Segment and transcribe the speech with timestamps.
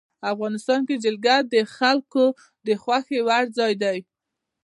[0.31, 2.25] افغانستان کې جلګه د خلکو
[2.67, 3.97] د خوښې وړ ځای دی.